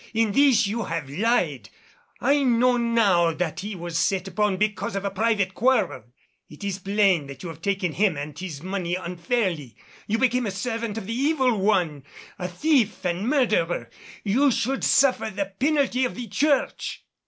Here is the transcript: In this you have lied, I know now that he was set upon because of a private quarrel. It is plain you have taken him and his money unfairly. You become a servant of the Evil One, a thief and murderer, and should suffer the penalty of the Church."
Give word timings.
In 0.15 0.31
this 0.31 0.65
you 0.65 0.85
have 0.85 1.07
lied, 1.11 1.69
I 2.19 2.41
know 2.41 2.75
now 2.75 3.31
that 3.33 3.59
he 3.59 3.75
was 3.75 3.99
set 3.99 4.27
upon 4.27 4.57
because 4.57 4.95
of 4.95 5.05
a 5.05 5.11
private 5.11 5.53
quarrel. 5.53 6.05
It 6.49 6.63
is 6.63 6.79
plain 6.79 7.29
you 7.39 7.49
have 7.49 7.61
taken 7.61 7.91
him 7.91 8.17
and 8.17 8.35
his 8.35 8.63
money 8.63 8.95
unfairly. 8.95 9.75
You 10.07 10.17
become 10.17 10.47
a 10.47 10.49
servant 10.51 10.97
of 10.97 11.05
the 11.05 11.13
Evil 11.13 11.55
One, 11.55 12.03
a 12.39 12.47
thief 12.47 13.05
and 13.05 13.29
murderer, 13.29 13.91
and 14.25 14.51
should 14.51 14.83
suffer 14.83 15.29
the 15.29 15.53
penalty 15.59 16.03
of 16.05 16.15
the 16.15 16.25
Church." 16.27 17.03